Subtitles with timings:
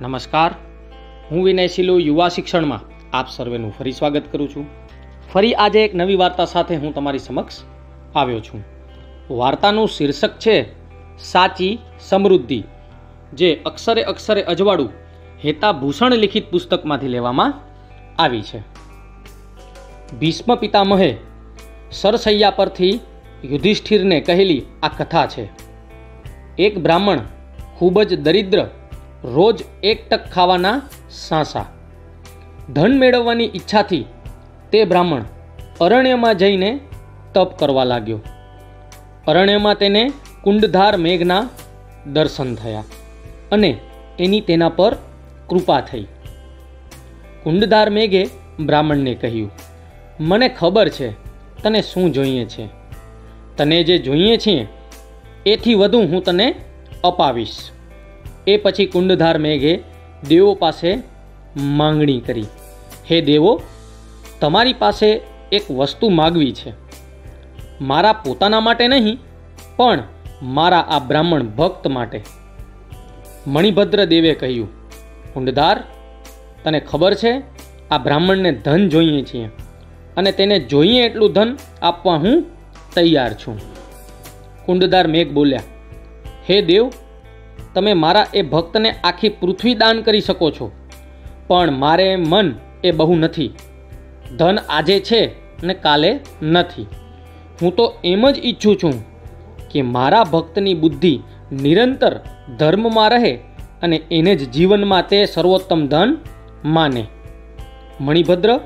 [0.00, 0.54] નમસ્કાર.
[1.30, 2.80] હું વિનય સિલુ યુવા શિક્ષણમાં
[3.16, 4.66] આપ સર્વેનું ફરી સ્વાગત કરું છું.
[5.32, 7.54] ફરી આજે એક નવી વાર્તા સાથે હું તમારી સમક્ષ
[8.14, 8.64] આવ્યો છું.
[9.30, 10.64] વાર્તાનું શીર્ષક છે,
[11.18, 12.64] સાચી સમૃદ્ધિ,
[13.32, 14.90] જે અક્ષરે અક્ષરે અજવાળું
[15.44, 17.54] હેતા ભૂષણ લિખિત પુસ્તકમાંથી લેવામાં
[18.22, 18.58] આવી છે.
[20.18, 21.16] ભીષ્મ પિતામહે
[21.92, 23.00] સરસૈયા પરથી
[23.44, 25.48] યુધિષ્ઠિરને કહેલી આ કથા છે.
[26.58, 27.18] એક બ્રાહ્મણ
[27.76, 28.66] ખૂબ જ દરિદ્ર
[29.24, 30.80] રોજ એક ટક ખાવાના
[31.10, 31.66] સાંસા.
[32.72, 34.04] ધન મેળવવાની ઈચ્છાથી
[34.72, 35.24] તે બ્રાહ્મણ
[35.80, 36.80] અરણ્યમાં જઈને
[37.34, 38.20] તપ કરવા લાગ્યો.
[39.26, 40.12] અરણ્યમાં તેને
[40.42, 41.48] કુંડધાર મેઘના
[42.06, 42.84] દર્શન થયા
[43.52, 43.78] અને
[44.18, 44.96] એની તેના પર
[45.48, 46.06] કૃપા થઈ.
[47.42, 48.22] કુંડધાર મેઘે
[48.60, 49.50] બ્રાહ્મણને કહ્યું,
[50.20, 51.08] મને ખબર છે
[51.62, 52.68] તને શું જોઈએ છે.
[53.56, 54.66] તને જે જોઈએ છીએ
[55.46, 56.54] એથી વધુ હું તને
[57.04, 57.58] અપાવીશ.
[58.46, 59.72] એ પછી કુંડધાર મેઘે
[60.28, 60.90] દેવો પાસે
[61.56, 62.48] માંગણી કરી.
[63.10, 63.52] હે દેવો,
[64.40, 65.08] તમારી પાસે
[65.52, 66.72] એક વસ્તુ માગવી છે.
[67.80, 69.18] મારા પોતાના માટે નહીં,
[69.76, 70.02] પણ
[70.42, 72.20] મારા આ બ્રાહ્મણ ભક્ત માટે.
[73.46, 74.68] મણિભદ્ર દેવે કહ્યું,
[75.34, 75.78] કુંડધાર,
[76.64, 77.32] તને ખબર છે,
[77.90, 79.48] આ બ્રાહ્મણને ધન જોઈએ છીએ
[80.16, 81.50] અને તેને જોઈએ એટલું ધન
[81.82, 82.44] આપવા હું
[82.94, 83.58] તૈયાર છું.
[84.66, 85.62] કુંડદાર મેઘ બોલ્યા,
[86.50, 86.84] હે દેવ
[87.74, 90.72] તમે મારા એ ભક્તને આખી પૃથ્વી દાન કરી શકો છો.
[91.46, 92.54] પણ મારે મન
[92.84, 93.50] એ બહુ નથી.
[94.36, 95.32] ધન આજે છે
[95.66, 96.86] ને કાલે નથી.
[97.62, 99.04] હું તો એમ જ ઈચ્છું છું
[99.70, 101.20] કે મારા ભક્તની બુદ્ધિ
[101.52, 102.20] નિરંતર
[102.58, 103.38] ધર્મમાં રહે
[103.82, 106.16] અને એને જ જીવનમાં તે સર્વોત્તમ ધન
[106.64, 107.06] માને.
[108.00, 108.60] મણિભદ્ર,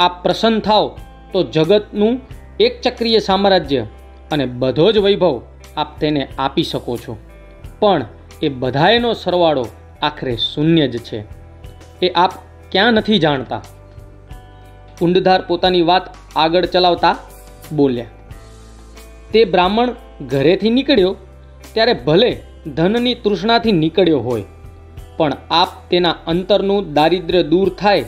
[0.00, 0.98] આપ પ્રસન્ન થાવ
[1.32, 2.20] તો જગતનું
[2.60, 3.86] એક ચક્રીય સામ્રાજ્ય
[4.32, 5.42] અને બધો જ વૈભવ
[5.76, 7.16] આપ તેને આપી શકો છો.
[7.80, 8.04] પણ
[8.42, 9.64] એ બધાયનો સરવાળો
[10.02, 11.20] આખરે શૂન્ય જ છે.
[12.02, 12.32] એ આપ
[12.72, 13.62] ક્યાં નથી જાણતા?
[14.98, 16.04] કુંડધાર પોતાની વાત
[16.36, 17.16] આગળ ચલાવતા
[17.72, 18.06] બોલ્યા.
[19.32, 19.94] તે બ્રાહ્મણ
[20.26, 21.16] ઘરેથી નીકળ્યો
[21.72, 22.30] ત્યારે ભલે
[22.76, 24.44] ધનની તૃષ્ણાથી નીકળ્યો હોય,
[25.16, 28.04] પણ આપ તેના અંતરનું દારિદ્ર્ય દૂર થાય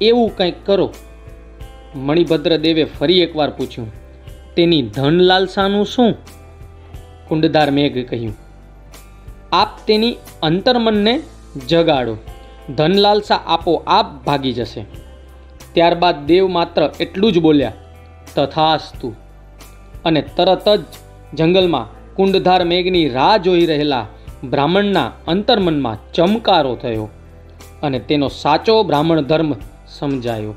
[0.00, 0.88] એવું કંઈક કરો.
[1.94, 3.88] મણિભદ્ર દેવે ફરી એકવાર પૂછ્યું,
[4.54, 6.12] તેની ધન લાલસાનું શું?
[7.28, 8.36] કુંડધાર મેઘ કહ્યું
[9.52, 11.14] આપ તેની અંતર્મનને
[11.68, 12.14] જગાડો.
[12.76, 14.82] ધનલાલસા આપોઆપ આપો આપ ભાગી જશે.
[15.74, 17.72] ત્યારબાદ દેવ માત્ર એટલું જ બોલ્યા,
[18.36, 19.14] તથાસ્તુ.
[20.04, 20.82] અને તરત જ
[21.34, 24.06] જંગલમાં કુંડધાર મેઘની રાહ જોઈ રહેલા
[24.44, 27.08] બ્રાહ્મણના અંતર્મનમાં ચમકારો થયો
[27.82, 29.52] અને તેનો સાચો બ્રાહ્મણ ધર્મ
[29.88, 30.54] સમજાયો.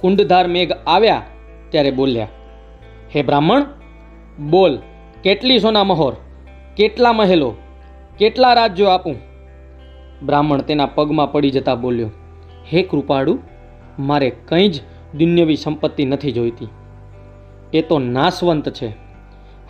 [0.00, 1.22] કુંડધાર મેઘ આવ્યા
[1.70, 2.28] ત્યારે બોલ્યા,
[3.14, 3.64] હે બ્રાહ્મણ,
[4.50, 4.78] બોલ,
[5.22, 6.14] કેટલી સોના મહોર?
[6.76, 7.54] કેટલા મહેલો,
[8.18, 9.16] કેટલા રાજ્યો આપું?
[10.26, 12.10] બ્રાહ્મણ તેના પગમાં પડી જતા બોલ્યો,
[12.72, 13.38] હે કૃપાળુ,
[13.98, 14.80] મારે કંઈ જ
[15.14, 16.68] દુન્યવી સંપત્તિ નથી જોઈતી.
[17.74, 18.92] એ તો નાશવંત છે.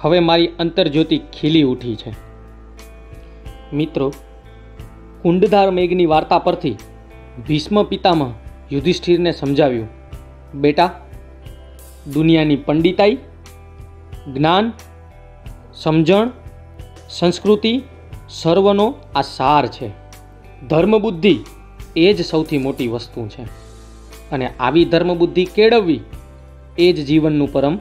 [0.01, 2.15] હવે મારી અંતરજ્યોતિ ખીલી ઉઠી છે.
[3.77, 4.13] મિત્રો,
[5.23, 6.77] કુંડધાર મેઘની વાર્તા પરથી
[7.49, 8.35] ભીષ્મ પિતામાં
[8.75, 9.89] યુધિષ્ઠિરને સમજાવ્યું,
[10.55, 11.01] બેટા,
[12.13, 13.19] દુનિયાની પંડિતાઈ,
[14.33, 14.73] જ્ઞાન,
[15.75, 16.31] સમજણ
[17.11, 17.83] સંસ્કૃતિ
[18.29, 19.91] સર્વનો આ સાર છે.
[20.69, 21.41] ધર્મબુદ્ધિ
[21.97, 23.43] એ જ સૌથી મોટી વસ્તુ છે.
[24.33, 26.01] અને આવી ધર્મબુદ્ધિ કેળવવી
[26.79, 27.79] એ જ જીવનનું પરમ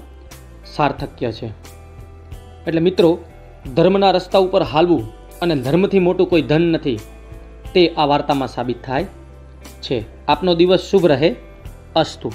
[0.76, 1.46] સાર્થક્ય છે.
[2.68, 3.20] એટલે મિત્રો,
[3.76, 5.08] ધર્મના રસ્તા ઉપર હાલવું
[5.42, 7.00] અને ધર્મથી મોટું કોઈ ધન નથી,
[7.74, 9.04] તે આ વાર્તામાં સાબિત થાય
[9.82, 10.26] છે.
[10.26, 11.36] આપનો દિવસ શુભ રહે.
[11.96, 12.32] અસ્તુ.